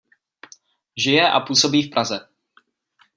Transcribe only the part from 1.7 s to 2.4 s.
v Praze.